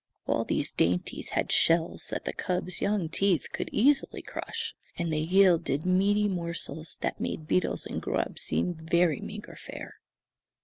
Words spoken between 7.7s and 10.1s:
and grubs seem very meagre fare.